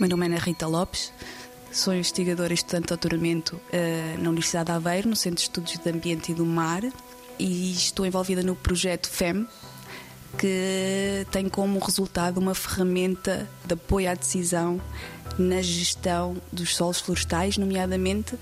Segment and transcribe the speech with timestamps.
[0.00, 1.12] Meu nome é Ana Rita Lopes,
[1.70, 5.78] sou investigadora e estudante de doutoramento uh, na Universidade de Aveiro, no Centro de Estudos
[5.78, 6.82] de Ambiente e do Mar,
[7.38, 9.46] e estou envolvida no projeto FEM,
[10.36, 14.80] que tem como resultado uma ferramenta de apoio à decisão
[15.38, 18.36] na gestão dos solos florestais, nomeadamente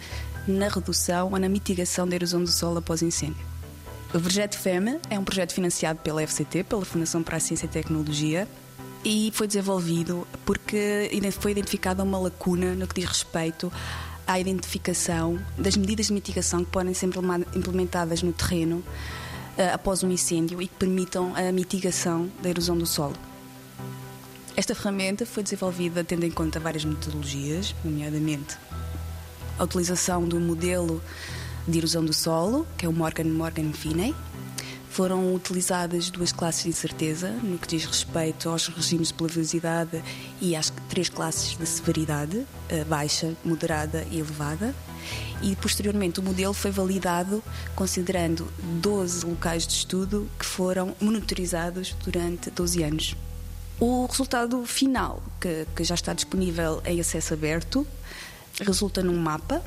[0.48, 3.44] na redução ou na mitigação da erosão do solo após incêndio.
[4.14, 7.68] O projeto FEM é um projeto financiado pela FCT, pela Fundação para a Ciência e
[7.68, 8.48] Tecnologia,
[9.04, 13.72] e foi desenvolvido porque foi identificada uma lacuna no que diz respeito
[14.26, 17.08] à identificação das medidas de mitigação que podem ser
[17.54, 22.86] implementadas no terreno uh, após um incêndio e que permitam a mitigação da erosão do
[22.86, 23.16] solo.
[24.56, 28.56] Esta ferramenta foi desenvolvida tendo em conta várias metodologias, nomeadamente
[29.58, 31.02] a utilização do modelo
[31.66, 34.14] de erosão do solo, que é o Morgan Morgan Finney,
[34.92, 40.04] foram utilizadas duas classes de incerteza no que diz respeito aos regimes de pluviosidade
[40.38, 42.46] e às três classes de severidade,
[42.86, 44.74] baixa, moderada e elevada.
[45.40, 47.42] E posteriormente o modelo foi validado
[47.74, 48.46] considerando
[48.82, 53.16] 12 locais de estudo que foram monitorizados durante 12 anos.
[53.80, 57.86] O resultado final, que, que já está disponível em acesso aberto,
[58.60, 59.62] resulta num mapa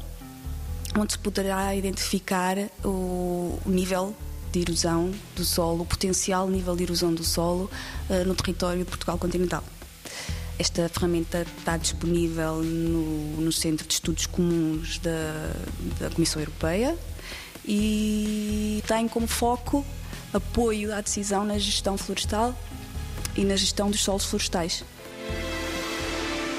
[0.95, 4.16] onde se poderá identificar o nível
[4.56, 7.70] de erosão do solo, o potencial nível de erosão do solo
[8.09, 9.64] uh, no território de Portugal continental.
[10.58, 15.52] Esta ferramenta está disponível no, no Centro de Estudos Comuns da,
[16.00, 16.98] da Comissão Europeia
[17.66, 19.86] e tem como foco
[20.33, 22.58] apoio à decisão na gestão florestal
[23.36, 24.86] e na gestão dos solos florestais.